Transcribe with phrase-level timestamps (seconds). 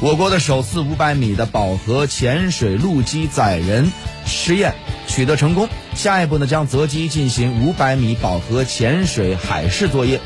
[0.00, 3.90] 我国的首次五百米的饱和潜水陆基载人
[4.26, 4.74] 试验
[5.06, 10.20] 取得成功，下一步呢将择机进行五百米饱和潜水海试作业。